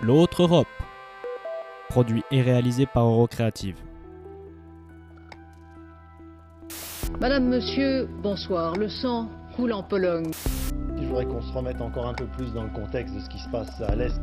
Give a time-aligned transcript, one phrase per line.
[0.00, 0.66] L'autre Europe.
[1.88, 3.76] Produit et réalisé par Eurocreative.
[7.20, 8.76] Madame, monsieur, bonsoir.
[8.76, 10.30] Le sang coule en Pologne.
[10.98, 13.38] Il faudrait qu'on se remette encore un peu plus dans le contexte de ce qui
[13.38, 14.20] se passe à l'Est.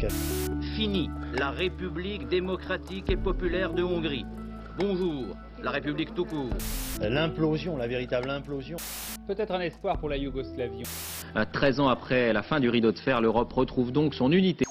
[0.75, 4.25] Fini la République démocratique et populaire de Hongrie.
[4.79, 6.49] Bonjour, la République tout court.
[7.01, 8.77] L'implosion, la véritable implosion.
[9.27, 10.83] Peut-être un espoir pour la Yougoslavie.
[11.53, 14.65] 13 ans après la fin du rideau de fer, l'Europe retrouve donc son unité.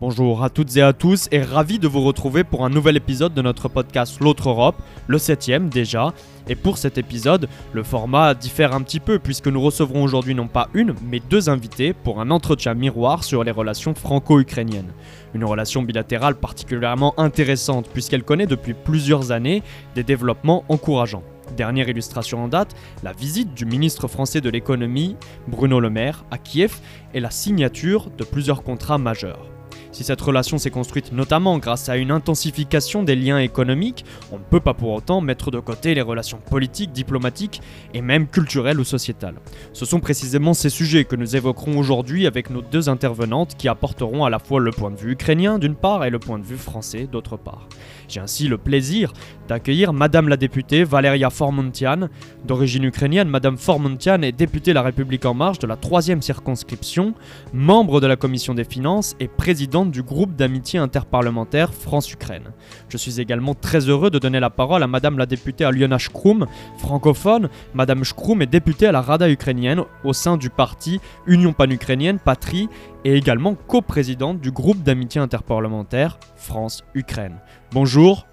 [0.00, 3.34] Bonjour à toutes et à tous et ravi de vous retrouver pour un nouvel épisode
[3.34, 4.76] de notre podcast L'autre Europe,
[5.08, 6.14] le septième déjà.
[6.48, 10.46] Et pour cet épisode, le format diffère un petit peu puisque nous recevrons aujourd'hui non
[10.46, 14.92] pas une, mais deux invités pour un entretien miroir sur les relations franco-ukrainiennes.
[15.34, 19.64] Une relation bilatérale particulièrement intéressante puisqu'elle connaît depuis plusieurs années
[19.96, 21.24] des développements encourageants.
[21.56, 25.16] Dernière illustration en date, la visite du ministre français de l'économie,
[25.48, 26.78] Bruno Le Maire, à Kiev
[27.14, 29.57] et la signature de plusieurs contrats majeurs.
[29.98, 34.44] Si cette relation s'est construite notamment grâce à une intensification des liens économiques, on ne
[34.44, 37.60] peut pas pour autant mettre de côté les relations politiques, diplomatiques
[37.94, 39.34] et même culturelles ou sociétales.
[39.72, 44.24] Ce sont précisément ces sujets que nous évoquerons aujourd'hui avec nos deux intervenantes qui apporteront
[44.24, 46.58] à la fois le point de vue ukrainien d'une part et le point de vue
[46.58, 47.66] français d'autre part.
[48.08, 49.12] J'ai ainsi le plaisir
[49.48, 52.08] d'accueillir Madame la députée Valeria Formontian.
[52.46, 57.14] D'origine ukrainienne, Madame Formontian est députée La République En Marche de la 3 circonscription,
[57.52, 62.52] membre de la Commission des Finances et présidente du groupe d'amitié interparlementaire France-Ukraine.
[62.88, 66.46] Je suis également très heureux de donner la parole à Madame la députée Aliona Shkroum,
[66.78, 67.50] francophone.
[67.74, 72.68] Madame Shkroum est députée à la Rada ukrainienne au sein du parti Union pan-ukrainienne Patrie
[73.04, 77.36] et également coprésidente du groupe d'amitié interparlementaire France-Ukraine.
[77.72, 78.26] Bonjour,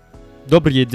[0.50, 0.86] dobry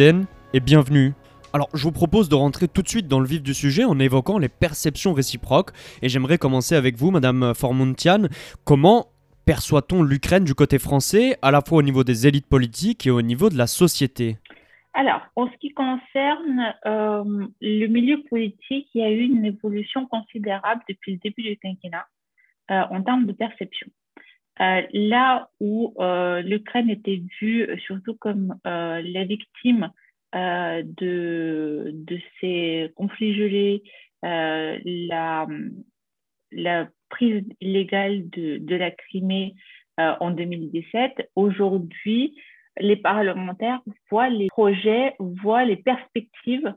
[0.52, 1.12] et bienvenue.
[1.52, 3.98] Alors, je vous propose de rentrer tout de suite dans le vif du sujet en
[3.98, 5.70] évoquant les perceptions réciproques.
[6.00, 8.28] Et j'aimerais commencer avec vous, Madame Formontian.
[8.64, 9.06] Comment
[9.46, 13.22] perçoit-on l'Ukraine du côté français, à la fois au niveau des élites politiques et au
[13.22, 14.38] niveau de la société?
[14.92, 20.06] Alors, en ce qui concerne euh, le milieu politique, il y a eu une évolution
[20.06, 22.06] considérable depuis le début du quinquennat
[22.70, 23.88] en termes de perception.
[24.60, 29.90] Euh, là où euh, l'Ukraine était vue surtout comme euh, la victime
[30.34, 31.94] euh, de,
[32.40, 33.82] ces conflits gelés,
[34.24, 35.46] euh, la,
[37.08, 39.54] prise illégale de, la Crimée
[39.98, 42.36] euh, en 2017, aujourd'hui,
[42.78, 46.74] les parlementaires voient les projets, voient les perspectives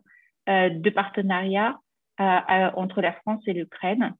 [0.49, 1.77] euh, de partenariat
[2.19, 4.15] euh, euh, entre la France et l'Ukraine.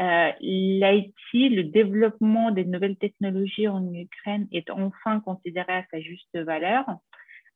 [0.00, 6.36] Euh, L'IT, le développement des nouvelles technologies en Ukraine est enfin considéré à sa juste
[6.36, 6.84] valeur,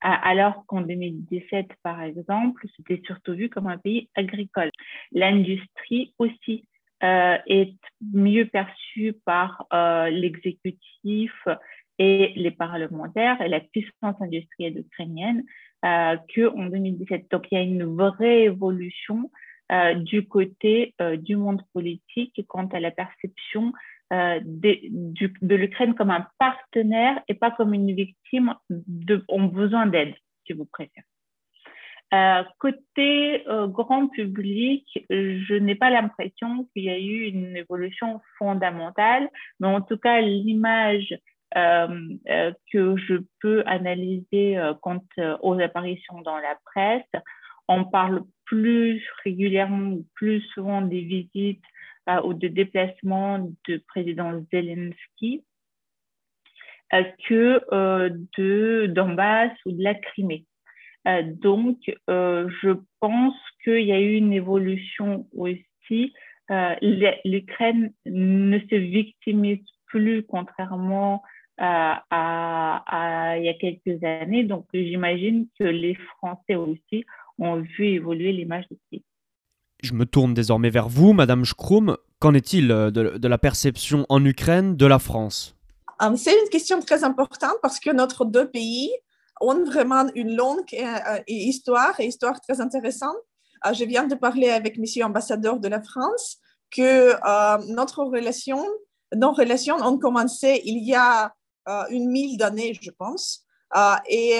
[0.00, 4.70] alors qu'en 2017, par exemple, c'était surtout vu comme un pays agricole.
[5.12, 6.64] L'industrie aussi
[7.02, 7.74] euh, est
[8.12, 11.32] mieux perçue par euh, l'exécutif
[11.98, 15.44] et les parlementaires et la puissance industrielle ukrainienne
[15.84, 17.30] euh, qu'en 2017.
[17.30, 19.30] Donc, il y a une vraie évolution
[19.72, 23.72] euh, du côté euh, du monde politique quant à la perception
[24.12, 30.14] euh, de, l'Ukraine comme un partenaire et pas comme une victime de, en besoin d'aide,
[30.46, 31.04] si vous préférez.
[32.60, 39.28] Côté grand public, je n'ai pas l'impression qu'il y a eu une évolution fondamentale,
[39.58, 41.18] mais en tout cas, l'image
[41.52, 45.02] que je peux analyser quant
[45.42, 47.22] aux apparitions dans la presse,
[47.68, 51.64] on parle plus régulièrement, plus souvent des visites
[52.08, 55.44] euh, ou de déplacements de président Zelensky
[56.94, 60.46] euh, que euh, de Donbass ou de la Crimée.
[61.22, 61.78] Donc,
[62.08, 66.12] je pense qu'il y a eu une évolution aussi.
[66.50, 71.22] L'Ukraine ne se victimise plus, contrairement
[71.58, 74.42] à, il y a quelques années.
[74.42, 77.04] Donc, j'imagine que les Français aussi
[77.38, 79.00] ont vu évoluer l'image de.
[79.82, 81.96] Je me tourne désormais vers vous, Madame Schkrum.
[82.18, 85.54] Qu'en est-il de, de, la perception en Ukraine de la France?
[86.16, 88.90] C'est une question très importante parce que notre deux pays
[89.40, 90.64] ont vraiment une longue
[91.28, 93.16] histoire et histoire très intéressante.
[93.72, 96.38] Je viens de parler avec Monsieur ambassadeur de la France
[96.70, 98.64] que euh, notre relation,
[99.14, 101.34] nos relations ont commencé il y a
[101.68, 103.44] euh, une mille d'années, je pense.
[103.74, 104.38] Euh, et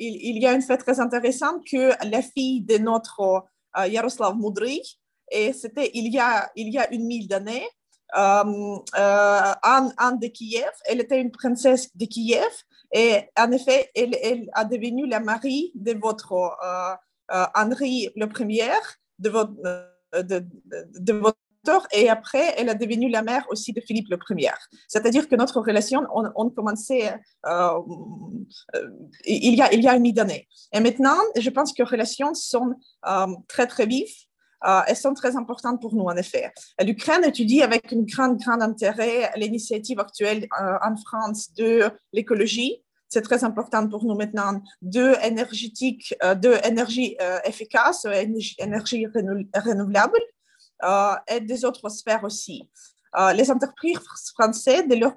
[0.00, 3.44] il, il, y a une fait très intéressante que la fille de notre
[3.86, 4.80] Yaroslav Moudry,
[5.30, 7.66] et c'était il y a il y a une mille d'années,
[8.12, 8.82] Anne,
[10.20, 12.52] de Kiev, elle était une princesse de Kiev
[12.92, 16.94] et en effet, elle, elle a devenu la mari de votre euh,
[17.34, 18.70] euh, Henri le Premier,
[19.18, 19.54] de votre
[21.92, 24.50] et après, elle est devenue la mère aussi de Philippe le Premier.
[24.88, 27.10] C'est-à-dire que notre relation, on, on euh,
[27.46, 28.88] euh,
[29.24, 30.06] il, y a, il y a une.
[30.06, 32.74] Et maintenant, je pense que les relations sont
[33.06, 34.14] euh, très, très vives.
[34.86, 36.50] elles sont très importantes pour nous, en effet.
[36.84, 40.46] L'Ukraine étudie avec un grand, grand intérêt l'initiative actuelle
[40.88, 42.82] en France de l'écologie.
[43.08, 48.06] C'est très important pour nous maintenant de énergétique, de énergie efficace,
[48.58, 50.20] énergie renouvelable.
[50.84, 52.68] Euh, et des autres sphères aussi.
[53.18, 53.98] Euh, les entreprises
[54.34, 55.16] françaises, de leur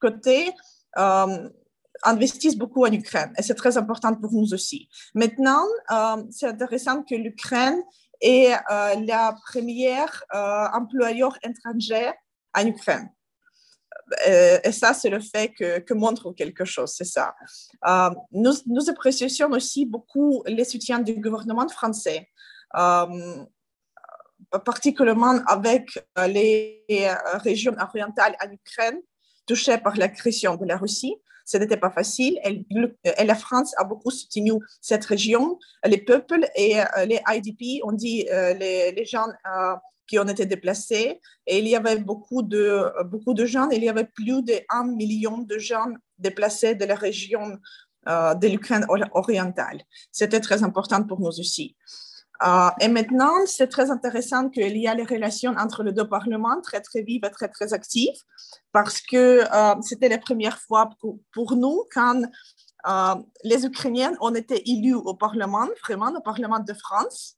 [0.00, 0.50] côté,
[0.98, 1.48] euh,
[2.02, 4.88] investissent beaucoup en Ukraine et c'est très important pour nous aussi.
[5.14, 5.64] Maintenant,
[6.30, 7.82] c'est intéressant que l'Ukraine
[8.20, 10.22] est la première
[10.72, 12.12] employeur étranger
[12.54, 13.10] en Ukraine.
[14.24, 17.34] Et ça, c'est le fait que, que, montre quelque chose, c'est ça.
[18.30, 22.28] nous, nous apprécions aussi beaucoup les soutiens du gouvernement français
[24.64, 28.98] particulièrement avec euh, les euh, régions orientales en Ukraine
[29.46, 31.16] touchées par l'agression de la Russie.
[31.44, 34.52] Ce n'était pas facile et, la France a beaucoup soutenu
[34.82, 35.58] cette région.
[35.84, 39.26] Les peuples et euh, les IDP, on dit les, gens
[40.06, 41.20] qui ont été déplacés.
[41.46, 44.84] Et il y avait beaucoup de, beaucoup de gens, il y avait plus de 1
[44.84, 45.86] million de gens
[46.18, 47.58] déplacés de la région
[48.06, 49.82] de l'Ukraine orientale.
[50.12, 51.76] C'était très important pour nous aussi.
[52.46, 56.60] Euh, et maintenant, c'est très intéressant qu'il y a les relations entre les deux parlements
[56.60, 58.20] très, très vives et très, très actives,
[58.72, 62.22] parce que euh, c'était la première fois pour, nous quand
[62.88, 67.34] euh, les Ukrainiens ont été élus au Parlement, vraiment au Parlement de France,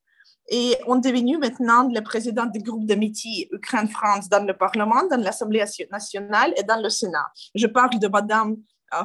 [0.49, 5.65] et ont devenu maintenant le président du groupe d'amitié Ukraine-France dans le Parlement, dans l'Assemblée
[5.91, 7.27] nationale et dans le Sénat.
[7.55, 8.57] Je parle de Madame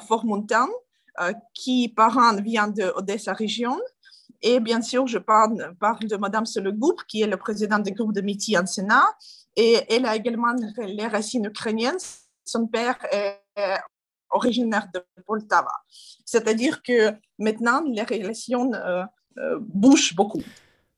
[0.08, 0.68] Formontan,
[1.54, 3.80] qui, parent, vient de Odessa région,
[4.48, 5.76] et bien sûr, je parle,
[6.08, 9.06] de Madame Solegoup, qui est le président du groupe de Miti en Sénat.
[9.56, 11.98] Et elle a également les racines ukrainiennes.
[12.44, 13.42] Son père est
[14.30, 15.72] originaire de Poltava.
[16.26, 19.04] C'est-à-dire que maintenant, les relations euh,
[19.40, 20.44] euh, bougent beaucoup.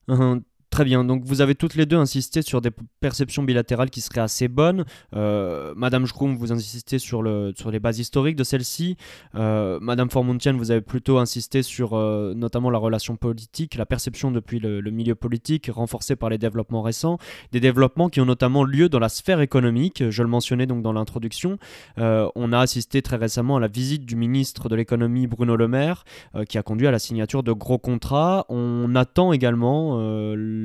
[0.09, 0.43] Uh-huh.
[0.69, 4.21] Très bien, donc vous avez toutes les deux insisté sur des perceptions bilatérales qui seraient
[4.21, 4.83] assez bonnes.
[5.15, 8.97] Euh, Madame Schrum, vous insistez sur, le, sur les bases historiques de celle-ci.
[9.35, 14.29] Euh, Madame Formontienne, vous avez plutôt insisté sur euh, notamment la relation politique, la perception
[14.29, 17.17] depuis le, milieu politique, renforcée par les développements récents.
[17.53, 20.93] Des développements qui ont notamment lieu dans la sphère économique, je le mentionnais donc dans
[20.93, 21.57] l'introduction.
[21.97, 26.03] on a assisté très récemment à la visite du ministre de l'économie Bruno Le Maire,
[26.49, 28.45] qui a conduit à la signature de gros contrats.
[28.49, 29.97] On attend également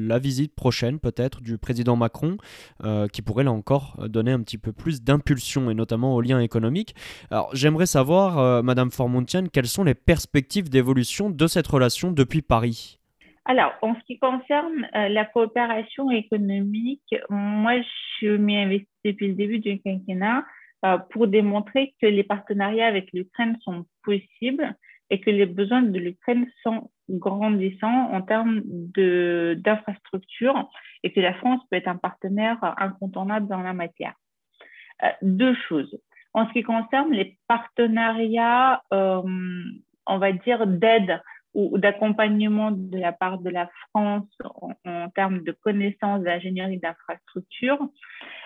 [0.08, 2.36] la visite prochaine peut-être du président Macron,
[2.84, 6.40] euh, qui pourrait là encore donner un petit peu plus d'impulsion, et notamment aux liens
[6.40, 6.94] économiques.
[7.30, 12.42] Alors j'aimerais savoir, euh, Madame Formontienne, quelles sont les perspectives d'évolution de cette relation depuis
[12.42, 12.98] Paris?
[13.44, 17.74] Alors, en ce qui concerne euh, la coopération économique, moi,
[18.20, 20.44] je m'y investis depuis le début du quinquennat
[21.10, 24.74] pour démontrer que les partenariats avec l'Ukraine sont possibles
[25.12, 30.70] et que les besoins de l'Ukraine sont grandissants en termes d'infrastructures
[31.02, 34.14] et que la France peut être un partenaire incontournable dans la matière.
[35.02, 36.00] Euh, deux choses.
[36.32, 39.20] En ce qui concerne les partenariats, euh,
[40.06, 41.20] on va dire, d'aide
[41.54, 44.28] ou d'accompagnement de la part de la France
[44.84, 47.78] en, termes de connaissances d'ingénierie d'infrastructure.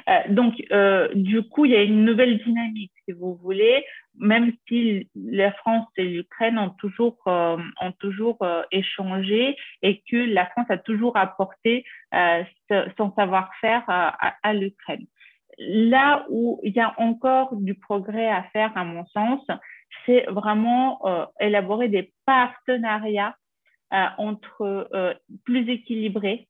[0.09, 3.85] Euh, donc, euh, du coup, il y a une nouvelle dynamique, si vous voulez,
[4.19, 8.39] même si la France et l'Ukraine ont toujours, euh, ont toujours
[8.73, 11.85] échangé et que la France a toujours apporté
[12.99, 15.07] son savoir-faire à, à l'Ukraine.
[15.59, 19.41] Là où il y a encore du progrès à faire, à mon sens,
[20.07, 23.37] c'est vraiment euh, élaborer des partenariats
[23.93, 26.49] euh, entre euh, plus équilibrés,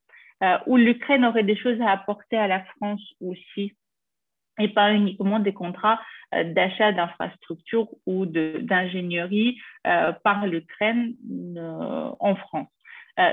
[0.66, 3.72] où l'Ukraine aurait des choses à apporter à la France aussi,
[4.58, 5.98] et pas uniquement des contrats
[6.30, 11.14] d'achat d'infrastructures ou d'ingénierie par l'Ukraine
[12.20, 12.68] en France.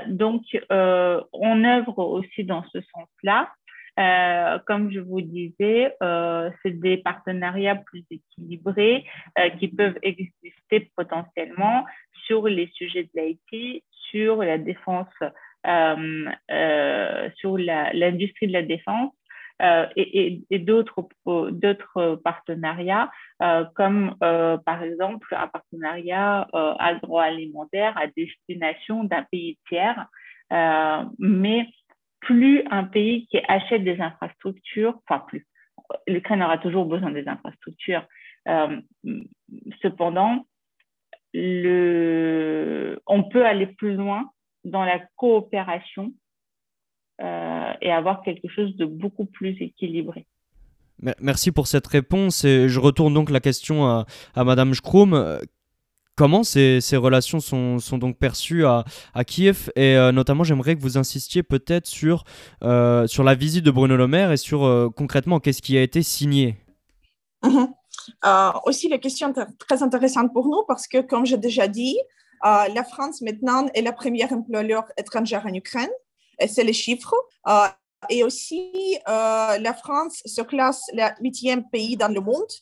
[0.06, 3.52] donc, on œuvre aussi dans ce sens-là.
[3.98, 9.04] Euh, comme je vous disais, euh, c'est des partenariats plus équilibrés
[9.38, 11.84] euh, qui peuvent exister potentiellement
[12.26, 15.06] sur les sujets de l'IT, sur la défense,
[17.36, 19.12] sur l'industrie de la défense.
[19.96, 23.10] et, et, d'autres partenariats
[23.74, 26.48] comme par exemple un partenariat
[26.80, 30.06] agroalimentaire à destination d'un pays tiers
[31.18, 31.66] mais
[32.24, 35.46] plus un pays qui achète des infrastructures, enfin plus,
[36.06, 38.06] l'Ukraine aura toujours besoin des infrastructures.
[38.48, 38.80] Euh,
[39.82, 40.46] cependant,
[41.34, 44.30] on peut aller plus loin
[44.64, 46.12] dans la coopération
[47.20, 50.26] et avoir quelque chose de beaucoup plus équilibré.
[51.20, 55.40] Merci pour cette réponse et je retourne donc la question à, à Madame Schkrum.
[56.16, 58.84] Comment ces, relations sont, sont, donc perçues à,
[59.26, 62.22] Kiev Et euh, notamment, j'aimerais que vous insistiez peut-être sur,
[62.62, 65.82] euh, sur la visite de Bruno Le Maire et sur euh, concrètement qu'est-ce qui a
[65.82, 66.56] été signé?
[67.42, 67.68] Mhm.
[68.64, 71.98] aussi, la question est très intéressante pour nous parce que, comme j'ai déjà dit,
[72.42, 75.90] la France maintenant est la première employeur étrangère en Ukraine.
[76.38, 77.14] Et c'est les chiffres.
[78.08, 82.52] et aussi, la France se classe le huitième pays dans le monde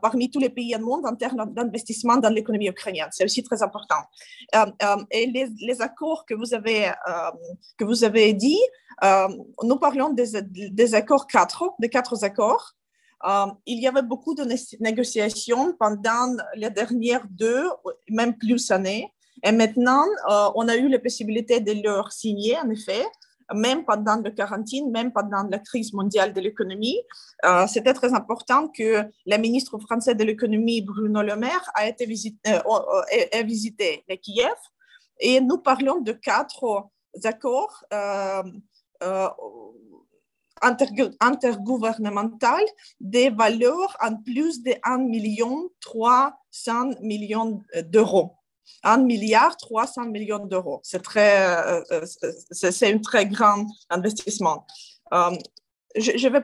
[0.00, 3.08] parmi tous les pays du monde en termes d'investissement dans l'économie ukrainienne.
[3.10, 4.02] C'est aussi très important.
[4.54, 6.92] Euh, euh, et les, accords que vous avez,
[7.78, 8.60] que vous avez dit,
[9.62, 12.74] nous parlons des, accords quatre, des quatre accords.
[13.66, 14.44] il y avait beaucoup de
[14.80, 17.64] négociations pendant les dernières deux,
[18.08, 19.12] même plus années.
[19.44, 20.04] Et maintenant,
[20.54, 23.04] on a eu la possibilité de leur signer, en effet
[23.54, 26.98] même pendant la quarantaine, même pendant la crise mondiale de l'économie.
[27.44, 32.06] Euh, c'était très important que la ministre française de l'économie, Bruno Le Maire, a été
[32.06, 34.56] visité, euh, visité Kiev.
[35.20, 36.88] Et nous parlons de quatre
[37.24, 38.42] accords euh,
[41.20, 42.46] intergouvernementaux
[43.00, 48.36] des valeurs en plus de 1 million 300 millions d'euros.
[48.82, 50.80] 1 milliard 300 millions d'euros.
[50.82, 52.06] C'est très, euh, euh,
[52.50, 54.66] c'est un très grand investissement.
[55.12, 55.36] Euh,
[55.96, 56.42] je, vais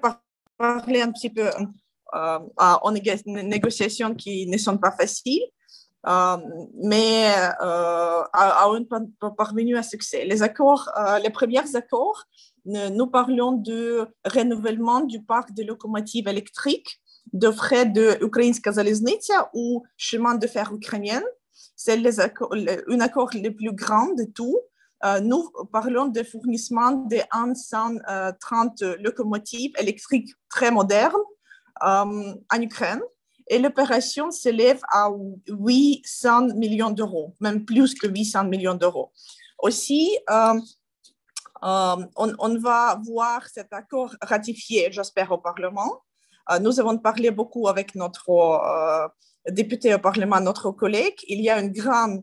[0.59, 1.49] parler un petit peu
[2.13, 2.93] en
[3.27, 5.47] négociations qui ne sont pas faciles,
[6.05, 7.33] mais
[7.63, 8.67] à,
[9.23, 10.25] un parvenu à succès.
[10.27, 10.91] Les accords,
[11.23, 12.25] les premiers accords,
[12.67, 17.01] nous parlons de renouvellement du parc de locomotives électriques
[17.33, 21.23] de frais de Ukrainska Zaleznica ou chemin de fer ukrainien
[21.78, 24.58] c'est un accord le plus grand de tout.
[25.04, 27.18] Euh, nous parlons de fournissement de
[27.54, 31.23] 130 locomotives électriques très modernes
[31.85, 33.00] euh, en Ukraine
[33.47, 35.08] et l'opération s'élève à
[35.49, 39.12] 800 millions d'euros, même plus que 800 millions d'euros.
[39.61, 40.61] Aussi, euh,
[41.62, 46.02] on, va voir cet accord ratifié, j'espère, au Parlement.
[46.61, 48.28] nous avons parlé beaucoup avec notre
[49.50, 52.23] député au Parlement, notre collègue, il y a un grand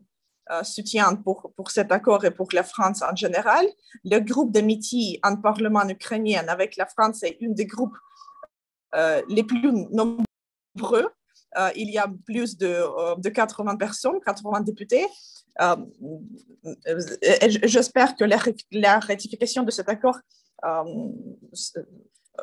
[0.52, 3.66] euh, soutien pour, pour cet accord et pour la France en général.
[4.04, 7.96] Le groupe d'amitié en Parlement ukrainien avec la France est un des groupes
[8.94, 11.08] euh, les plus nombreux.
[11.58, 15.06] Euh, il y a plus de, de 80 personnes, 80 députés.
[17.64, 18.24] J'espère que
[18.70, 20.20] la, ratification de cet accord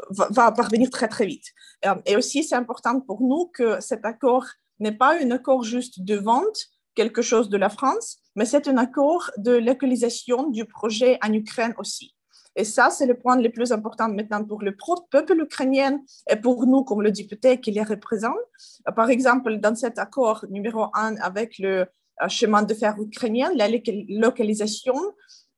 [0.10, 1.46] va, parvenir très très vite.
[2.06, 4.46] et aussi, c'est important pour nous que cet accord
[4.80, 6.58] n'est pas un accord juste de vente,
[6.96, 11.74] quelque chose de la France, mais c'est un accord de localisation du projet en Ukraine
[11.77, 12.15] aussi.
[12.56, 14.75] Et ça, c'est le point le plus important maintenant pour le
[15.10, 16.00] peuple ukrainien
[16.30, 18.38] et pour nous, comme le député qui les représente.
[18.96, 21.88] Par exemple, dans cet accord numéro un avec le
[22.22, 24.96] euh, chemin de fer ukrainien, la localisation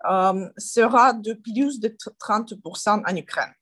[0.09, 3.53] euh, sera de plus de 30% en Ukraine.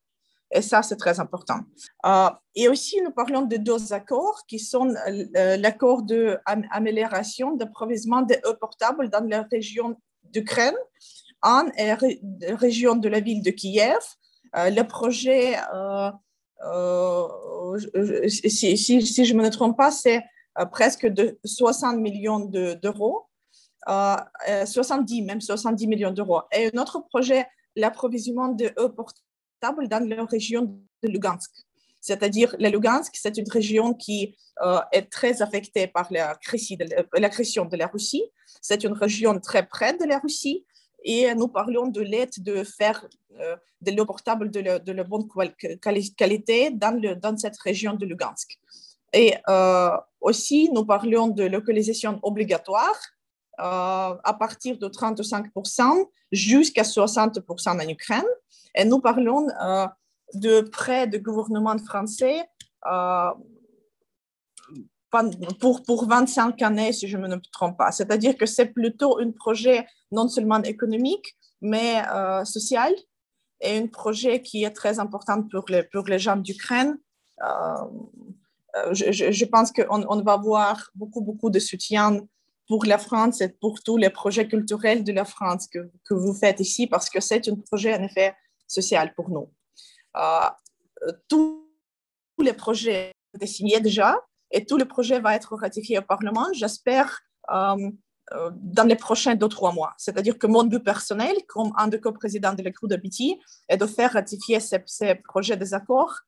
[0.54, 1.62] Et ça, c'est très important.
[2.06, 8.40] Euh, et aussi, nous parlons de deux accords qui sont euh, l'accord d'amélioration d'approvisionnement des
[8.46, 10.76] eaux portables dans la région d'Ukraine,
[11.42, 11.66] en
[12.42, 13.98] région de la ville de Kiev.
[14.56, 15.56] Euh, le projet,
[18.30, 20.24] si, si, je ne me trompe pas, c'est
[20.72, 23.26] presque de 60 millions d'euros.
[23.88, 26.42] 70, même 70 millions d'euros.
[26.56, 29.24] Et un autre projet, l'approvisionnement de eau portable
[29.90, 30.62] dans la région
[31.02, 31.52] de Lugansk.
[32.02, 36.76] C'est-à-dire, la Lugansk, c'est une région qui euh, est très affectée par l'agression
[37.66, 38.26] de, de, la Russie.
[38.62, 40.66] C'est une région très près de la Russie
[41.04, 43.08] et nous parlons de l'aide de faire
[43.40, 45.28] euh, de l'eau portable de, la, bonne
[46.16, 48.60] qualité dans, cette région de Lugansk.
[49.14, 49.92] Et euh,
[50.22, 53.00] aussi, nous parlons de localisation obligatoire
[53.58, 58.26] à partir de 35% jusqu'à 60% en Ukraine.
[58.76, 59.88] Et nous parlons euh,
[60.34, 62.44] de prêts de gouvernement français
[62.88, 63.32] euh,
[65.60, 67.92] pour, pour 25 années, si je ne me trompe pas.
[67.92, 72.92] C'est-à-dire que c'est plutôt un projet non seulement économique, mais euh, social
[73.62, 76.98] et un projet qui est très important pour les, pour les gens d'Ukraine.
[78.92, 82.22] Je, je, pense qu'on on va avoir beaucoup, beaucoup de soutien
[82.68, 86.60] pour la France et pour tous les projets culturels de la France que, vous faites
[86.60, 88.36] ici, parce que c'est un projet, en effet,
[88.68, 89.50] social pour nous.
[90.18, 90.50] Euh,
[91.28, 91.68] tous
[92.40, 94.18] les projets sont signés déjà
[94.52, 96.48] et tout le projet va être ratifié au Parlement.
[96.54, 97.92] J'espère euh,
[98.56, 99.94] dans les prochains deux, trois mois.
[99.98, 103.86] C'est-à-dire que mon but personnel, comme un des co-présidents de l'école de BT, est de
[103.86, 106.22] faire ratifier ces projets des accords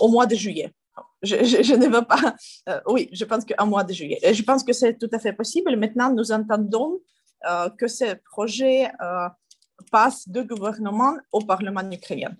[0.00, 0.72] au mois de juillet.
[1.22, 2.34] Je, ne veux pas.
[2.86, 4.18] oui, je pense qu'un mois de juillet.
[4.32, 5.76] je pense que c'est tout à fait possible.
[5.76, 7.00] Maintenant, nous entendons
[7.78, 8.90] que ces projets
[9.90, 12.32] passent du gouvernement au Parlement ukrainien.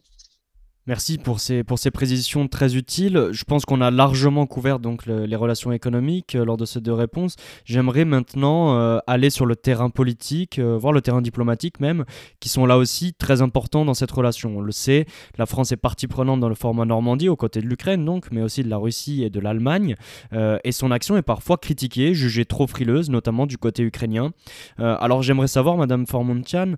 [0.88, 3.28] Merci pour ces, pour ces précisions très utiles.
[3.30, 6.92] Je pense qu'on a largement couvert donc les relations économiques euh, lors de ces deux
[6.92, 7.36] réponses.
[7.64, 12.04] J'aimerais maintenant euh, aller sur le terrain politique, euh, voir le terrain diplomatique même,
[12.40, 14.56] qui sont là aussi très importants dans cette relation.
[14.56, 15.06] On le sait,
[15.38, 18.42] la France est partie prenante dans le format Normandie, aux côtés de l'Ukraine donc, mais
[18.42, 19.94] aussi de la Russie et de l'Allemagne.
[20.32, 24.32] et son action est parfois critiquée, jugée trop frileuse, notamment du côté ukrainien.
[24.78, 26.74] alors j'aimerais savoir, Madame Formontian,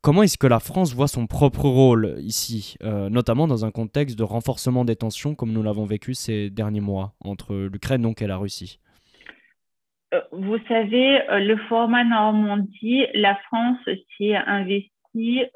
[0.00, 4.18] comment est-ce que la France voit son propre rôle ici euh, notamment dans un contexte
[4.18, 8.26] de renforcement des tensions comme nous l'avons vécu ces derniers mois entre l'Ukraine donc et
[8.26, 8.80] la Russie
[10.14, 13.78] euh, Vous savez, euh, le format Normandie, la France
[14.16, 14.88] s'y est investie.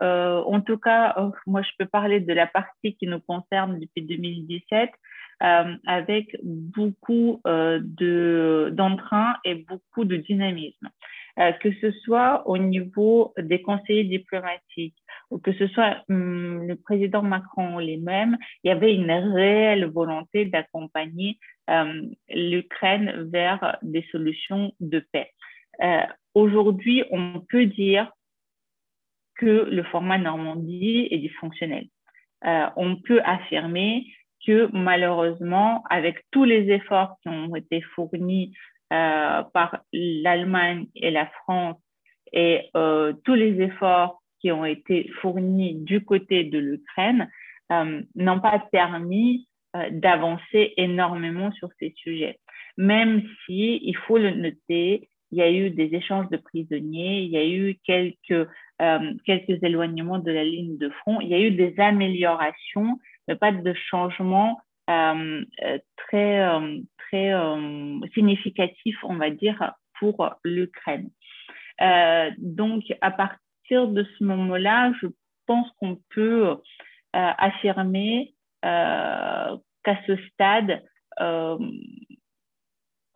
[0.00, 4.90] en tout cas, moi je peux parler de la partie qui nous concerne depuis 2017.
[5.86, 10.88] avec beaucoup d'entrain et beaucoup de dynamisme.
[11.36, 14.96] Que ce soit au niveau des conseillers diplomatiques,
[15.30, 20.46] ou que ce soit hum, le président Macron mêmes, il y avait une réelle volonté
[20.46, 21.38] d'accompagner
[21.68, 25.30] hum, l'Ukraine vers des solutions de paix.
[25.82, 26.02] Euh,
[26.36, 28.12] Aujourd'hui, on peut dire
[29.36, 31.86] que le format Normandie est dysfonctionnel.
[32.44, 34.04] Euh, on peut affirmer
[34.46, 41.26] que malheureusement, avec tous les efforts qui ont été fournis euh, par l'Allemagne et la
[41.26, 41.76] France
[42.32, 47.30] et euh, tous les efforts qui ont été fournis du côté de l'Ukraine
[47.72, 52.38] euh, n'ont pas permis euh, d'avancer énormément sur ces sujets.
[52.76, 57.30] Même si, il faut le noter, il y a eu des échanges de prisonniers, il
[57.30, 58.48] y a eu quelques,
[58.82, 63.34] euh, quelques éloignements de la ligne de front, il y a eu des améliorations, mais
[63.34, 64.60] pas de changements
[65.96, 66.48] très,
[67.08, 67.32] très
[68.14, 71.10] significatifs, on va dire, pour l'Ukraine.
[72.38, 75.08] donc, à partir de ce moment-là, je
[75.46, 76.48] pense qu'on peut
[77.16, 80.84] euh, affirmer euh, qu'à ce stade,
[81.20, 81.58] euh,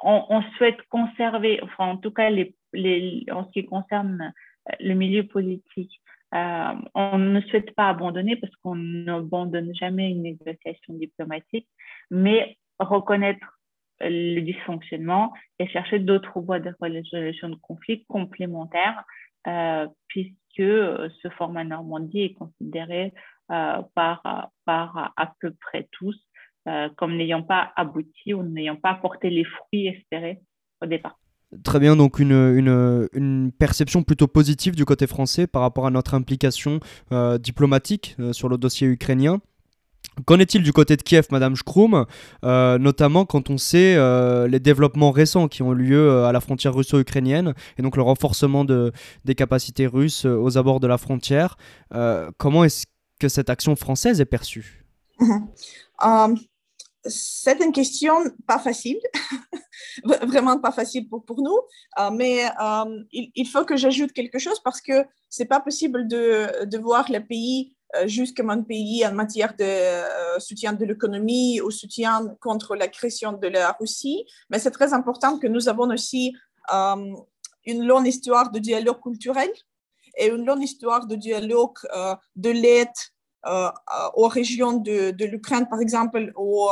[0.02, 4.32] on, souhaite conserver, enfin en tout cas en ce qui concerne
[4.78, 6.00] le milieu politique,
[6.32, 11.68] on ne souhaite pas abandonner parce qu'on n'abandonne jamais une négociation diplomatique,
[12.10, 13.59] mais reconnaître
[14.00, 19.04] le dysfonctionnement et chercher d'autres voies de résolution de conflits complémentaires,
[20.08, 23.12] puisque que euh, ce format Normandie est considéré
[23.50, 26.16] euh, par, par à peu près tous
[26.68, 30.40] euh, comme n'ayant pas abouti ou n'ayant pas apporté les fruits espérés
[30.82, 31.18] au départ.
[31.64, 35.90] Très bien, donc une, une, une, perception plutôt positive du côté français par rapport à
[35.90, 36.78] notre implication
[37.40, 39.40] diplomatique sur le dossier ukrainien.
[40.26, 42.06] Qu'en est-il du côté de Kiev, Madame Shkroum,
[42.44, 46.40] euh, notamment quand on sait euh, les développements récents qui ont lieu euh, à la
[46.40, 48.92] frontière russo-ukrainienne et donc le renforcement de,
[49.24, 51.56] des capacités russes aux abords de la frontière
[52.38, 52.86] Comment est-ce
[53.18, 54.84] que cette action française est perçue?
[57.04, 58.12] C'est une question
[58.46, 58.98] pas facile,
[60.04, 61.58] vraiment pas facile pour, nous,
[62.12, 62.44] mais
[63.10, 67.10] il, il, faut que j'ajoute quelque chose parce que c'est pas possible de, de voir
[67.10, 72.36] le pays euh, comme un pays en matière de euh, soutien de l'économie ou soutien
[72.40, 74.24] contre l'agression de la Russie.
[74.48, 76.36] Mais c'est très important que nous avons aussi
[76.72, 77.14] euh,
[77.66, 79.50] une longue histoire de dialogue culturel
[80.16, 81.78] et une longue histoire de dialogue
[82.36, 82.88] de l'aide
[84.14, 86.70] aux régions de, de l'Ukraine, par exemple, aux,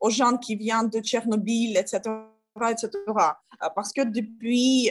[0.00, 2.00] aux, gens qui viennent de Tchernobyl, etc.
[2.70, 2.88] etc.
[3.74, 4.90] Parce que depuis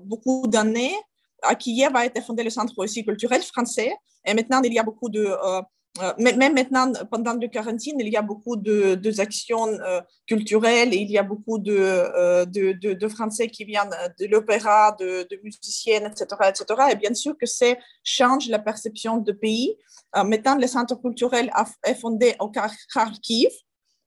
[0.00, 0.96] beaucoup d'années,
[1.42, 3.92] à Kiev a été fondé le Centre aussi culturel français.
[4.24, 5.24] Et maintenant, il y a beaucoup de...
[5.24, 5.62] Euh,
[6.02, 10.94] euh, même maintenant, pendant la quarantaine, il y a beaucoup de, de actions euh, culturelles
[10.94, 16.26] il y a beaucoup de, de, de Français qui viennent de l'opéra, de, musiciennes, etc.,
[16.50, 16.64] etc.
[16.92, 17.74] Et bien sûr que ça
[18.04, 19.76] change la perception du pays.
[20.14, 21.50] maintenant, le centre culturel
[21.84, 23.50] est fondé au Kharkiv,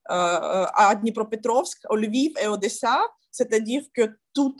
[0.07, 4.55] à Dnipropetrovsk, au Lviv et Odessa, c'est-à-dire que tout,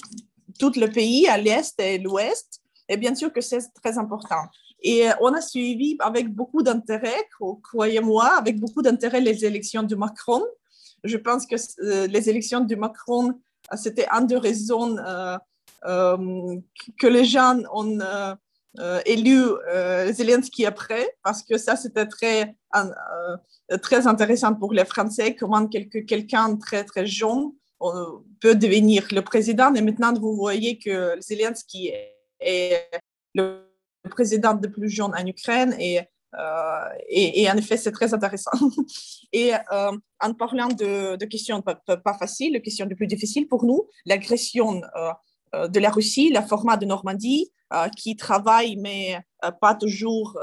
[0.60, 4.44] tout le pays, à l'est et l'ouest, et bien sûr que c'est très important.
[4.82, 7.28] Et euh, on a suivi avec beaucoup d'intérêt,
[7.64, 10.44] croyez-moi, avec beaucoup d'intérêt les élections de Macron.
[11.04, 14.96] Je pense que euh, les élections de Macron, euh, c'était une des raisons
[15.84, 17.98] que les gens ont
[19.06, 19.42] élu
[20.12, 22.56] Zelensky après, parce que ça, c'était très,
[23.82, 27.52] très intéressant pour les Français, comment quelqu'un très, très jeune
[28.39, 29.74] peut devenir le président.
[29.76, 31.91] Et maintenant, vous voyez que Zelensky
[32.39, 32.89] est
[33.34, 33.65] le
[34.10, 36.00] président le plus jeune en Ukraine et,
[36.39, 38.52] euh, en effet, c'est très intéressant.
[39.34, 43.65] et euh, en parlant de, questions pas, pas, faciles, les questions les plus difficiles pour
[43.65, 47.52] nous, l'agression euh, de la Russie, le format de Normandie,
[47.96, 49.17] qui travaille, mais
[49.62, 50.38] pas toujours,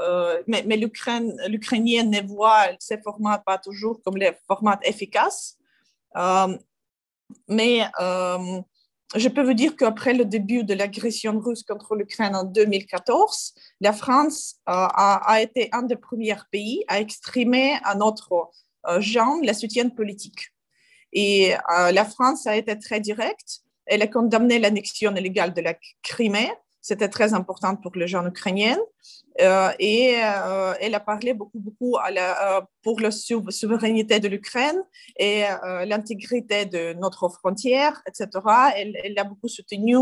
[0.47, 5.55] mais, mais l'Ukrainien ne voit ces formats pas toujours comme les formats efficaces.
[7.47, 7.83] Mais
[9.15, 13.91] je peux vous dire qu'après le début de l'agression russe contre l'Ukraine en 2014, la
[13.91, 18.49] France euh, a, été un des premiers pays à exprimer à notre
[18.87, 20.51] euh, genre la soutien politique.
[21.11, 23.61] Et euh, la France a été très directe.
[23.87, 28.79] Elle a condamné l'annexion illégale de la Crimée c'était très important pour les jeunes ukrainiens.
[29.41, 34.81] Euh, et euh, elle a parlé beaucoup, beaucoup euh, pour la souveraineté de l'Ukraine
[35.17, 35.43] et
[35.85, 38.27] l'intégrité de notre frontière, etc.
[38.75, 39.97] Elle, elle a beaucoup soutenu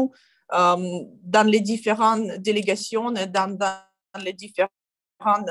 [0.51, 5.49] dans les différentes délégations, dans, dans les différentes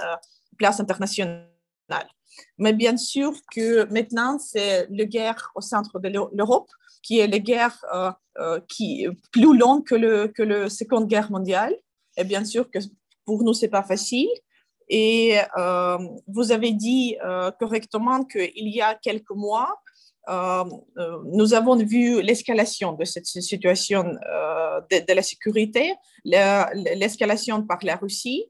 [0.57, 1.49] places internationales.
[2.59, 6.71] Mais bien sûr que maintenant, c'est la guerre au centre de l'Europe
[7.03, 11.31] qui est la guerre euh, euh, qui plus longue que le que le Seconde Guerre
[11.31, 11.75] mondiale.
[12.17, 12.79] Et bien sûr que
[13.25, 14.29] pour nous c'est pas facile.
[14.89, 17.17] Et euh, vous avez dit
[17.59, 19.75] correctement qu'il y a quelques mois,
[20.29, 28.45] nous avons vu l'escalation de cette situation de, la sécurité, l'escalation par la Russie.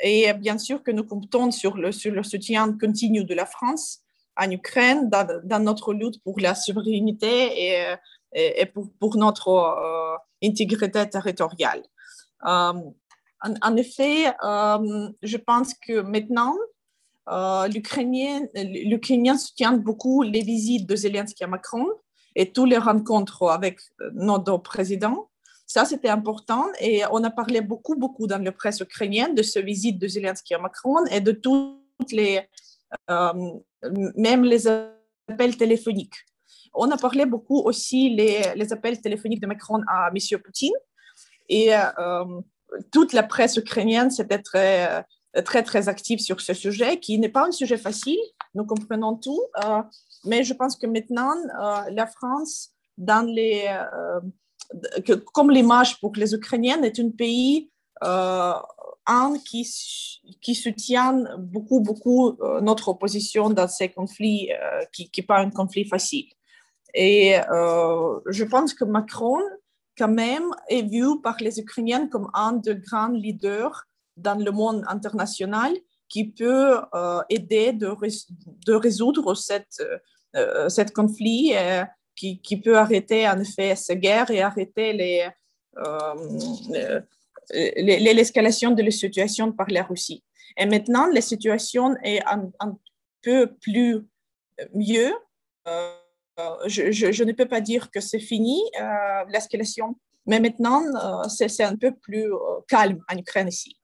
[0.00, 4.02] Et bien sûr que nous comptons sur le, sur le soutien continu de la France
[4.36, 7.94] en Ukraine dans, notre lutte pour la souveraineté et,
[8.32, 11.82] et, pour, notre euh, intégrité territoriale.
[12.46, 12.72] Euh,
[13.40, 16.54] en, effet, euh, je pense que maintenant,
[17.68, 18.46] l'Ukrainien
[19.36, 21.86] soutient beaucoup les visites de Zelensky à Macron
[22.34, 23.80] et toutes les rencontres avec
[24.14, 25.28] notre président.
[25.66, 29.58] Ça, c'était important et on a parlé beaucoup, beaucoup dans la presse ukrainienne de ce
[29.58, 32.42] visite de Zelensky à Macron et de toutes les euh,
[34.16, 36.16] même les appels téléphoniques.
[36.74, 40.40] On a parlé beaucoup aussi les, les appels téléphoniques de Macron à M.
[40.40, 40.72] Poutine.
[41.48, 42.40] Et euh,
[42.90, 45.04] toute la presse ukrainienne s'était très,
[45.44, 48.18] très, très active sur ce sujet, qui n'est pas un sujet facile,
[48.54, 49.42] nous comprenons tout.
[49.64, 49.82] Euh,
[50.24, 51.34] mais je pense que maintenant,
[51.90, 53.66] la France, dans les,
[55.34, 57.70] comme l'image pour les Ukrainiennes, est un pays
[59.06, 59.66] un qui,
[60.40, 65.50] qui soutient beaucoup, beaucoup euh, notre opposition dans ces conflits euh, qui n'est pas un
[65.50, 66.26] conflit facile.
[66.94, 69.40] Et euh, je pense que Macron,
[69.96, 73.84] quand même, est vu par les Ukrainiens comme un des grands leaders
[74.16, 75.72] dans le monde international
[76.08, 76.76] qui peut
[77.30, 77.88] aider de,
[78.66, 79.82] de résoudre cette,
[80.68, 81.54] cette conflit,
[82.14, 85.26] qui, qui, peut arrêter en effet ces guerres et arrêter les
[87.52, 90.22] l'escalation de la situation par la Russie.
[90.56, 92.76] Et maintenant, la situation est un,
[93.22, 95.12] peu plus euh, mieux.
[95.68, 95.94] Euh,
[96.66, 100.82] je, ne peux pas dire que c'est fini, euh, l'escalation, mais maintenant,
[101.28, 102.30] c'est un peu plus
[102.68, 103.76] calme en Ukraine ici.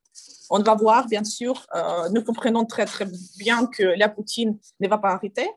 [0.50, 1.66] On va voir, bien sûr,
[2.12, 3.06] nous comprenons très, très
[3.38, 5.48] bien que la Poutine ne va pas arrêter.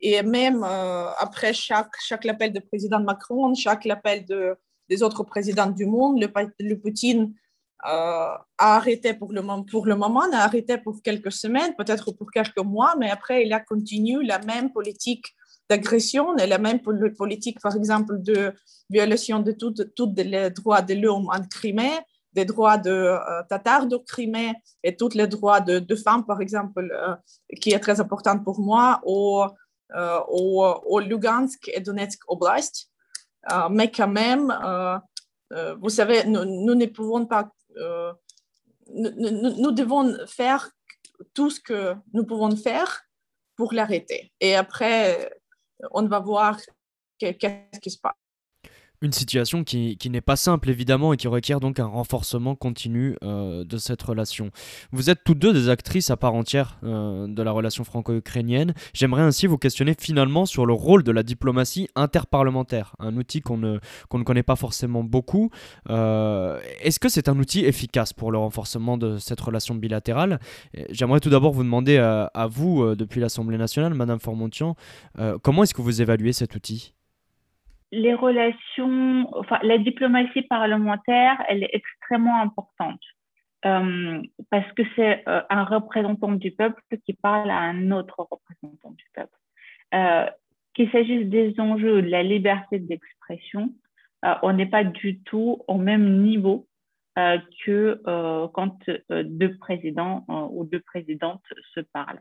[0.00, 4.56] Et même après chaque, chaque appel du président Macron, chaque appel de,
[4.88, 7.45] des autres présidents du monde, le, le Poutine euh,
[7.82, 12.58] a arrêté pour le, pour le moment, a arrêté pour quelques semaines, peut-être pour quelques
[12.58, 15.26] mois, mais après, il a continué la même politique
[15.68, 18.52] d'agression et la même politique, par exemple, de
[18.88, 21.98] violation de tous les droits de l'homme en Crimée,
[22.32, 26.88] des droits de euh, Tatars de Crimée et tous les droits de, femmes, par exemple,
[26.92, 27.14] euh,
[27.60, 29.44] qui est très important pour moi, au,
[30.28, 32.90] au, au, Lugansk et Donetsk Oblast.
[33.70, 34.52] mais quand même,
[35.80, 38.12] vous savez, nous, nous, ne pouvons pas euh,
[38.88, 40.70] nous, devons faire
[41.34, 43.02] tout ce que nous pouvons faire
[43.56, 44.32] pour l'arrêter.
[44.40, 45.30] Et après,
[45.90, 46.58] on va voir
[47.18, 48.14] qu'est-ce qui se passe.
[49.02, 53.16] Une situation qui, qui n'est pas simple évidemment et qui requiert donc un renforcement continu
[53.22, 54.50] euh, de cette relation.
[54.90, 58.72] Vous êtes toutes deux des actrices à part entière euh, de la relation franco-ukrainienne.
[58.94, 63.58] J'aimerais ainsi vous questionner finalement sur le rôle de la diplomatie interparlementaire, un outil qu'on
[63.58, 65.50] ne, qu'on ne connaît pas forcément beaucoup.
[65.90, 70.40] Euh, est-ce que c'est un outil efficace pour le renforcement de cette relation bilatérale?
[70.88, 74.74] J'aimerais tout d'abord vous demander à, à vous, depuis l'Assemblée nationale, Madame Formontian,
[75.42, 76.95] comment est-ce que vous évaluez cet outil?
[77.92, 83.00] Les relations, enfin, la diplomatie parlementaire, elle est extrêmement importante
[83.64, 88.90] euh, parce que c'est euh, un représentant du peuple qui parle à un autre représentant
[88.90, 89.38] du peuple.
[89.94, 90.26] Euh,
[90.74, 93.72] qu'il s'agisse des enjeux de la liberté d'expression,
[94.42, 96.66] on n'est pas du tout au même niveau
[97.64, 98.02] que
[98.52, 101.44] quand deux présidents ou deux présidentes
[101.74, 102.20] se parlent.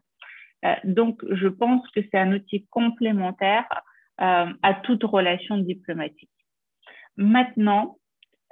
[0.85, 3.67] donc, je pense que c'est un outil complémentaire
[4.17, 6.29] à toute relation diplomatique.
[7.17, 7.97] Maintenant,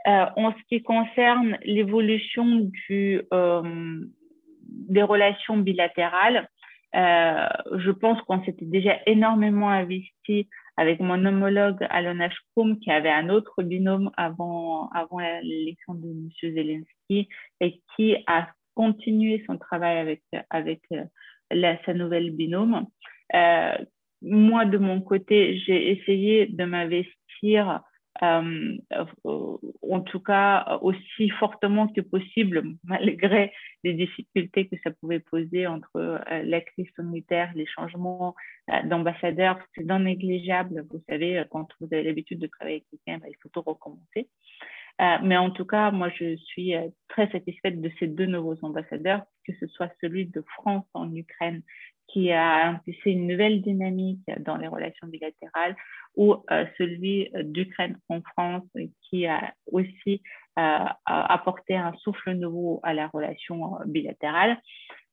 [0.06, 4.02] euh, en ce qui concerne l'évolution euh,
[4.68, 6.50] des relations bilatérales,
[6.96, 7.48] euh,
[7.78, 13.30] je pense qu'on s'était déjà énormément investi avec mon homologue Alona Shkrum, qui avait un
[13.30, 14.90] autre binôme avant,
[15.44, 16.54] l'élection de M.
[16.54, 17.30] Zelensky
[17.62, 20.82] et qui a continué son travail avec
[21.86, 22.88] sa nouvelle binôme.
[24.24, 27.82] Moi, de mon côté, j'ai essayé de m'investir
[28.22, 28.78] euh,
[29.26, 33.52] en tout cas aussi fortement que possible, malgré
[33.84, 38.36] les difficultés que ça pouvait poser entre euh, la crise sanitaire, les changements
[38.70, 39.60] euh, d'ambassadeurs.
[39.76, 40.86] C'est non négligeable.
[40.92, 44.30] Vous savez, quand vous avez l'habitude de travailler avec quelqu'un, ben, il faut tout recommencer.
[45.24, 46.74] mais en tout cas, moi, je suis
[47.08, 51.64] très satisfaite de ces deux nouveaux ambassadeurs, que ce soit celui de France en Ukraine
[52.14, 55.76] qui a impulsé une nouvelle dynamique dans les relations bilatérales,
[56.16, 58.70] ou euh, celui d'Ukraine en France
[59.02, 60.22] qui a aussi
[60.60, 64.62] euh, apporté un souffle nouveau à la relation bilatérale.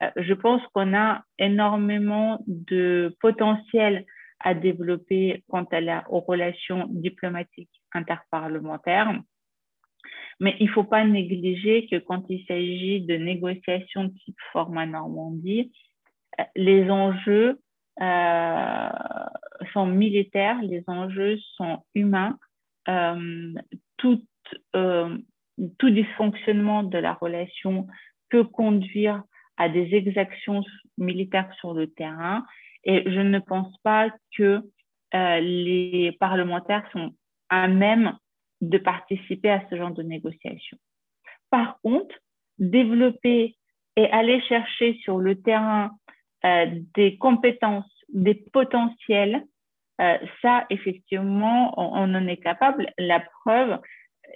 [0.02, 4.04] Euh, je pense qu'on a énormément de potentiel
[4.40, 5.66] à développer quant
[6.10, 9.18] aux relations diplomatiques interparlementaires.
[10.38, 15.70] Mais il ne faut pas négliger que quand il s'agit de négociations type format Normandie,
[16.56, 17.58] les enjeux
[18.00, 18.88] euh,
[19.72, 22.38] sont militaires, les enjeux sont humains.
[22.88, 23.52] Euh,
[23.98, 24.24] tout,
[24.74, 25.18] euh,
[25.78, 27.86] tout dysfonctionnement de la relation
[28.30, 29.22] peut conduire
[29.58, 30.64] à des exactions
[30.96, 32.44] militaires sur le terrain.
[32.84, 34.62] Et je ne pense pas que
[35.12, 37.12] les parlementaires sont
[37.48, 38.16] à même
[38.60, 40.78] de participer à ce genre de négociations.
[41.50, 42.14] Par contre,
[42.58, 43.56] développer
[43.96, 45.90] et aller chercher sur le terrain
[46.44, 49.44] euh, des compétences, des potentiels,
[50.00, 52.90] euh, ça, effectivement, on, en est capable.
[52.98, 53.78] La preuve,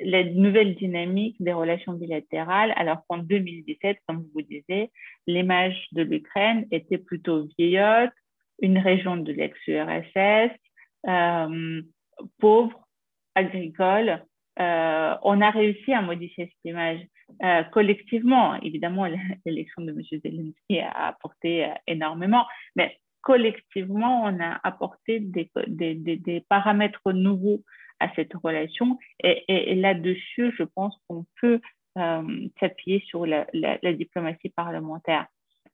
[0.02, 4.90] la nouvelle dynamique des relations bilatérales, alors qu'en 2017, comme vous disais,
[5.26, 8.12] l'image de l'Ukraine était plutôt vieillotte,
[8.60, 10.52] une région de l'ex-URSS,
[11.08, 11.82] euh,
[12.38, 12.88] pauvre,
[13.34, 14.22] agricole.
[14.60, 17.00] Euh, on a réussi à modifier cette image.
[17.42, 19.06] Euh, collectivement, évidemment,
[19.44, 20.20] l'élection de M.
[20.22, 25.50] Zelensky a apporté énormément, mais collectivement, on a apporté des,
[26.48, 27.62] paramètres nouveaux
[28.00, 28.98] à cette relation.
[29.22, 31.60] Et, là-dessus, je pense qu'on peut
[31.98, 33.46] euh, s'appuyer sur la,
[33.94, 35.26] diplomatie parlementaire,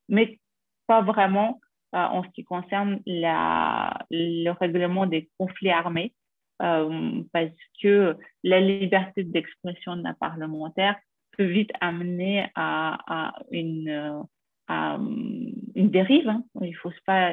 [0.08, 0.38] mais
[0.86, 1.60] pas vraiment
[1.92, 6.14] en ce qui concerne le règlement des conflits armés.
[6.60, 7.50] Parce
[7.82, 10.96] que la liberté d'expression d'un parlementaire
[11.36, 14.24] peut vite amener à, une,
[14.68, 16.28] une dérive.
[16.28, 16.44] Hein.
[16.60, 17.32] Il ne faut, pas,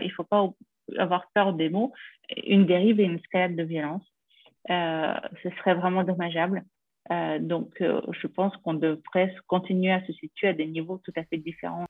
[0.98, 1.94] avoir peur des mots.
[2.46, 4.04] Une dérive et une escalade de violence.
[4.70, 5.14] Euh,
[5.44, 6.64] ce serait vraiment dommageable.
[7.12, 11.14] Euh, donc, euh, je pense qu'on devrait continuer à se situer à des niveaux tout
[11.16, 11.86] à fait différents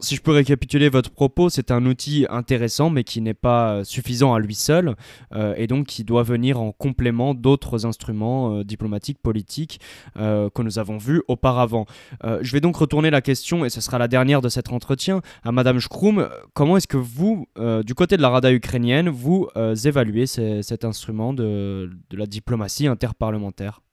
[0.00, 3.84] si je peux récapituler votre propos, c'est un outil intéressant mais qui n'est pas euh,
[3.84, 4.96] suffisant à lui seul
[5.34, 9.80] euh, et donc qui doit venir en complément d'autres instruments euh, diplomatiques, politiques
[10.16, 11.86] que nous avons vus auparavant.
[12.22, 15.52] je vais donc retourner la question, et ce sera la dernière de cet entretien, à
[15.52, 16.28] Madame Shkroum.
[16.52, 17.46] Comment est-ce que vous,
[17.84, 19.48] du côté de la Rada ukrainienne, vous
[19.84, 23.83] évaluez cet instrument de la diplomatie interparlementaire?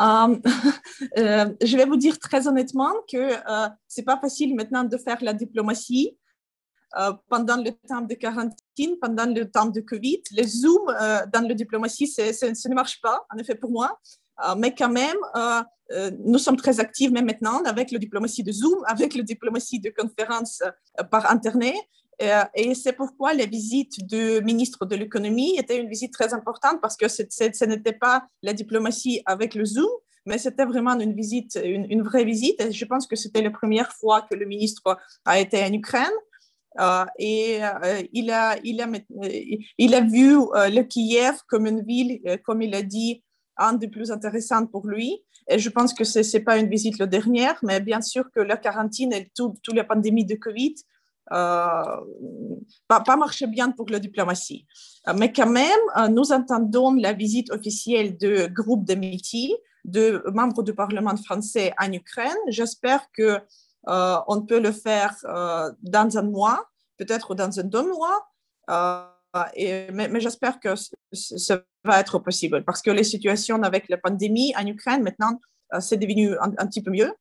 [1.16, 5.32] je vais vous dire très honnêtement que euh, c'est pas facile maintenant de faire la
[5.32, 6.16] diplomatie
[7.28, 10.22] pendant le temps de quarantaine, pendant le temps de Covid.
[10.32, 10.86] Les Zoom
[11.32, 13.96] dans la diplomatie, ça ne marche pas, en effet, pour moi.
[14.56, 15.16] mais quand même,
[16.24, 19.90] nous sommes très actifs même maintenant avec la diplomatie de Zoom, avec la diplomatie de
[19.96, 20.64] conférences
[21.12, 21.76] par Internet.
[22.22, 26.80] Euh, et c'est pourquoi la visite du ministre de l'économie était une visite très importante
[26.82, 29.88] parce que ce n'était pas la diplomatie avec le Zoom,
[30.26, 32.60] mais c'était vraiment une visite, une, vraie visite.
[32.60, 36.10] Et je pense que c'était la première fois que le ministre a été en Ukraine.
[36.78, 43.24] Euh, et euh, il, a, vu le Kiev comme une ville, comme il a dit,
[43.56, 45.22] un des plus intéressantes pour lui.
[45.48, 48.40] Et je pense que ce n'est pas une visite la dernière, mais bien sûr que
[48.40, 50.74] la quarantaine et toute la pandémie de Covid
[51.30, 54.66] pas, pas marché bien pour la diplomatie.
[55.08, 60.62] Euh, mais quand même, euh, nous entendons la visite officielle de groupes d'amitié de membres
[60.62, 62.36] du Parlement français en Ukraine.
[62.48, 63.38] J'espère que
[63.86, 68.28] on peut le faire dans un mois, peut-être dans un deux mois.
[69.56, 70.74] mais, j'espère que
[71.14, 75.40] ça va être possible parce que les situations avec la pandémie en Ukraine, maintenant,
[75.80, 77.14] c'est devenu un, petit peu mieux.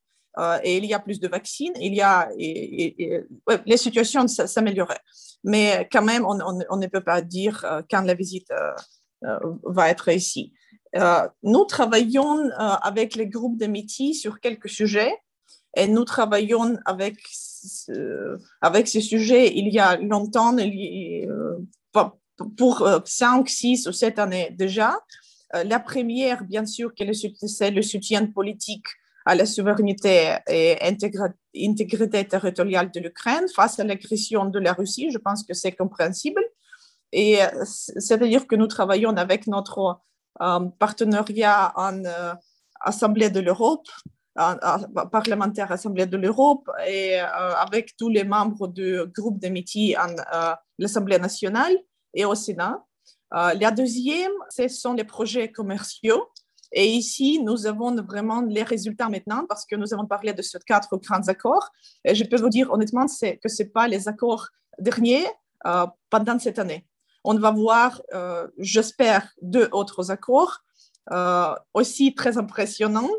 [0.63, 5.01] Et il y a plus de vaccins, il y a, les situations s'amélioreraient.
[5.43, 8.51] Mais quand même, on, ne peut pas dire quand la visite
[9.21, 10.53] va être ici.
[11.43, 15.13] nous travaillons avec les groupes de métiers sur quelques sujets
[15.75, 17.17] et nous travaillons avec,
[18.61, 21.57] avec ces sujets il y a longtemps, euh,
[22.57, 24.97] pour 5, 6 ou 7 années déjà.
[25.55, 26.91] Euh, la première, bien sûr,
[27.47, 28.85] c'est le soutien politique
[29.29, 30.13] à la souveraineté
[30.47, 30.77] et
[31.71, 35.11] intégrité territoriale de l'Ukraine face à l'agression de la Russie.
[35.11, 36.43] Je pense que c'est compréhensible.
[37.11, 37.47] Et euh,
[38.07, 40.01] c'est-à-dire que nous travaillons avec notre
[40.79, 41.95] partenariat en
[42.81, 43.87] Assemblée de l'Europe,
[45.11, 50.55] parlementaire Assemblée de l'Europe et euh, avec tous les membres du groupe d'amitié en euh,
[50.77, 51.75] l'Assemblée nationale
[52.13, 52.83] et au Sénat.
[53.33, 56.29] Euh, la deuxième, ce sont les projets commerciaux.
[56.71, 60.59] Et ici, nous avons vraiment les résultats maintenant parce que nous avons parlé de ces
[60.59, 61.69] quatre grands accords.
[62.05, 65.25] Et je peux vous dire honnêtement que ce n'est pas les accords derniers
[66.09, 66.85] pendant cette année.
[67.23, 68.01] On va voir,
[68.59, 70.59] j'espère, deux autres accords
[71.73, 73.09] aussi très impressionnants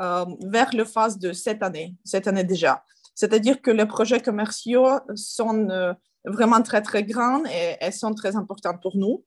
[0.00, 2.84] euh, vers le phase de cette année, cette année déjà.
[3.16, 5.92] C'est-à-dire que les projets commerciaux sont euh,
[6.24, 9.24] vraiment très, très grands et elles sont très importantes pour nous.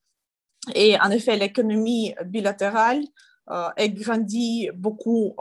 [0.74, 3.04] Et en effet, l'économie bilatérale
[3.50, 5.36] euh, est grandie beaucoup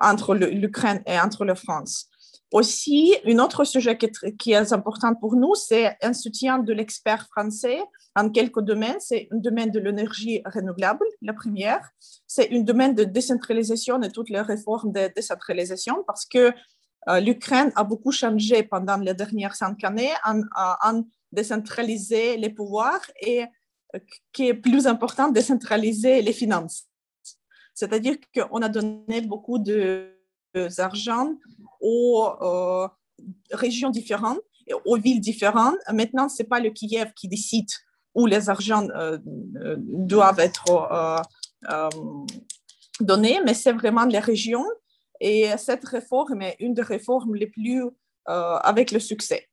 [0.00, 2.08] entre l'Ukraine et entre la France.
[2.52, 7.80] Aussi, un autre sujet qui est, important pour nous, c'est un soutien de l'expert français
[8.14, 9.00] en quelques domaines.
[9.00, 11.90] C'est un domaine de l'énergie renouvelable, la première.
[12.26, 16.52] C'est un domaine de décentralisation et toutes les réformes de décentralisation parce que
[17.08, 20.42] euh, l'Ukraine a beaucoup changé pendant les dernières cinq années en,
[20.82, 23.98] en décentraliser les pouvoirs et euh,
[24.32, 26.86] qui est plus important, décentraliser les finances.
[27.76, 31.34] C'est-à-dire qu'on a donné beaucoup d'argent
[31.78, 32.88] aux euh,
[33.52, 34.40] régions différentes,
[34.86, 35.76] aux villes différentes.
[35.92, 37.68] Maintenant, ce n'est pas le Kiev qui décide
[38.14, 39.18] où les argents euh,
[39.56, 41.22] euh, doivent être
[43.00, 44.66] donnés, mais c'est vraiment les régions.
[45.20, 47.84] Et cette réforme est une des réformes les plus
[48.24, 49.48] avec le succès.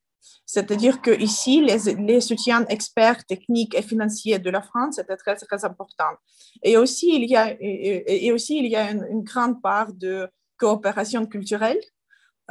[0.46, 5.66] C'est-à-dire qu'ici, les, les soutiens experts techniques et financiers de la France étaient très, très
[5.66, 6.16] importants.
[6.62, 11.26] Et aussi, il y a, et, aussi, il y a une, grande part de coopération
[11.26, 11.82] culturelle.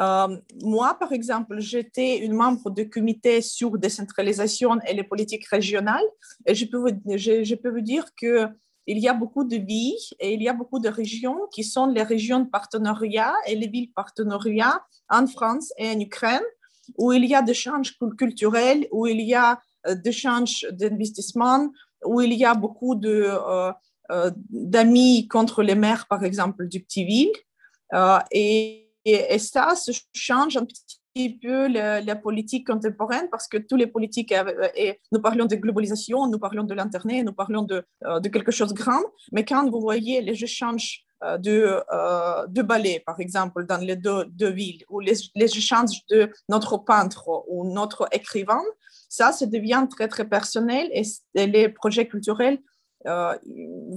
[0.01, 6.09] Euh, moi, par exemple, j'étais une membre du comité sur décentralisation et les politiques régionales.
[6.47, 8.49] Et je peux vous, je, peux vous dire qu'il
[8.87, 12.03] y a beaucoup de villes et il y a beaucoup de régions qui sont les
[12.03, 16.43] régions de partenariat et les villes partenariat en France et en Ukraine
[16.99, 21.71] où il y a des changes culturels, où il y a euh, des changes d'investissement,
[22.05, 27.05] où il y a beaucoup de, euh, d'amis contre les maires, par exemple, du petit
[27.05, 27.33] ville.
[28.31, 33.87] et et, ça, ça change un petit peu la, politique contemporaine parce que tous les
[33.87, 38.21] politiques, euh, et nous parlons de globalisation, nous parlons de l'Internet, nous parlons de, euh,
[38.21, 41.81] de, quelque chose de grand, mais quand vous voyez les échanges euh, de,
[42.49, 47.45] de ballet, par exemple, dans les deux, villes, ou les, les, échanges de notre peintre
[47.49, 48.63] ou notre écrivain,
[49.09, 52.59] ça, ça devient très, très personnel et les projets culturels
[53.07, 53.37] euh,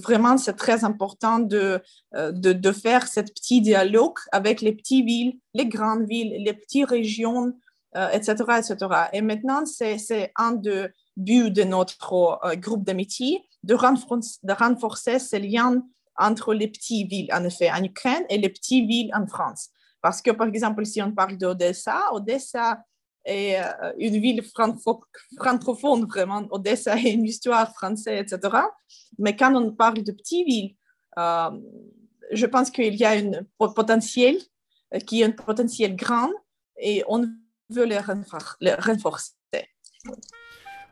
[0.03, 1.81] vraiment, c'est très important de,
[2.15, 6.53] euh, de, de, faire ce petit dialogue avec les petites villes, les grandes villes, les
[6.53, 7.53] petites régions,
[8.13, 8.77] etc., euh, etc.
[9.13, 15.81] Et maintenant, c'est un des buts de notre groupe d'amitié de de renforcer ces liens
[16.17, 19.69] entre les petites villes, en effet, en Ukraine et les petites villes en France.
[20.01, 22.79] Parce que, par exemple, si on parle d'Odessa, Odessa,
[23.25, 26.45] et euh, une ville francophone, vraiment.
[26.51, 28.55] Odessa a une histoire française, etc.
[29.17, 30.75] Mais quand on parle de petites villes,
[31.17, 31.49] euh,
[32.31, 34.37] je pense qu'il y a un potentiel
[34.93, 36.29] euh, qui est un potentiel grand
[36.77, 37.27] et on
[37.69, 39.31] veut les renforcer.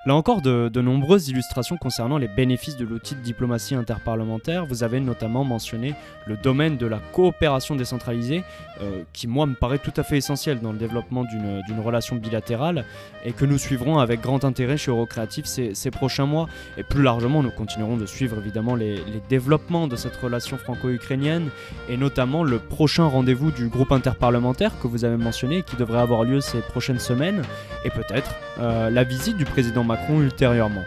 [0.05, 4.65] Là encore, de, nombreuses illustrations concernant les bénéfices de l'outil de diplomatie interparlementaire.
[4.65, 5.95] Vous avez notamment mentionné
[6.25, 8.43] le domaine de la coopération décentralisée,
[8.81, 12.83] euh, qui moi me paraît tout à fait essentiel dans le développement d'une relation bilatérale
[13.23, 16.49] et que nous suivrons avec grand intérêt chez Eurocreative ces, prochains mois.
[16.77, 18.99] Et plus largement, nous continuerons de suivre évidemment les,
[19.29, 21.49] développements de cette relation franco-ukrainienne
[21.87, 26.25] et notamment le prochain rendez-vous du groupe interparlementaire que vous avez mentionné qui devrait avoir
[26.25, 27.41] lieu ces prochaines semaines
[27.85, 30.83] et peut-être euh, la visite du président Macron ultérieurement.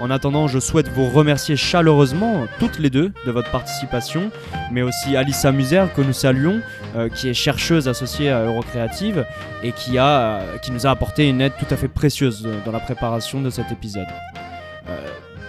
[0.00, 4.30] En attendant, je souhaite vous remercier chaleureusement, toutes les deux, de votre participation,
[4.70, 6.60] mais aussi Alissa Muser, que nous saluons,
[6.94, 9.26] euh, qui est chercheuse associée à Eurocreative
[9.64, 12.78] et qui, a, qui nous a apporté une aide tout à fait précieuse dans la
[12.78, 14.06] préparation de cet épisode.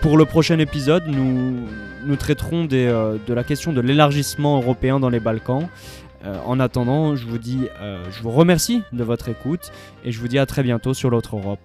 [0.01, 1.67] pour le prochain épisode, nous,
[2.05, 5.67] nous traiterons euh, de la question de l'élargissement européen dans les Balkans.
[6.25, 9.71] Euh, en attendant, je vous dis, euh, je vous remercie de votre écoute
[10.03, 11.59] et je vous dis à très bientôt sur l'autre Europe.